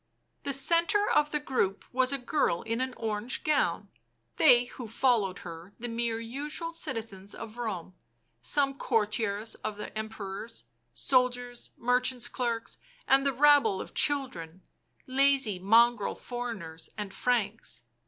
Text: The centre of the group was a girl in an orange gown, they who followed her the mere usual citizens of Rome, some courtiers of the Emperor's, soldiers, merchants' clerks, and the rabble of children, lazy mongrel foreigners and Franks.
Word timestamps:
The 0.41 0.51
centre 0.53 1.07
of 1.11 1.29
the 1.31 1.39
group 1.39 1.85
was 1.91 2.11
a 2.11 2.17
girl 2.17 2.63
in 2.63 2.81
an 2.81 2.95
orange 2.97 3.43
gown, 3.43 3.89
they 4.37 4.65
who 4.65 4.87
followed 4.87 5.37
her 5.45 5.75
the 5.77 5.87
mere 5.87 6.19
usual 6.19 6.71
citizens 6.71 7.35
of 7.35 7.59
Rome, 7.59 7.93
some 8.41 8.73
courtiers 8.79 9.53
of 9.53 9.77
the 9.77 9.95
Emperor's, 9.95 10.63
soldiers, 10.91 11.69
merchants' 11.77 12.29
clerks, 12.29 12.79
and 13.07 13.27
the 13.27 13.31
rabble 13.31 13.79
of 13.79 13.93
children, 13.93 14.63
lazy 15.05 15.59
mongrel 15.59 16.15
foreigners 16.15 16.89
and 16.97 17.13
Franks. 17.13 17.83